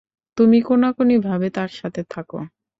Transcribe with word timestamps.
তুমি 0.37 0.57
কোনা 0.61 0.89
কোনি 0.91 1.15
ভাবে 1.27 1.47
তার 1.49 1.71
সাথে 1.79 2.01
থাকো। 2.09 2.39